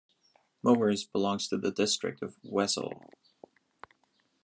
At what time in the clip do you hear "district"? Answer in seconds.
1.71-2.23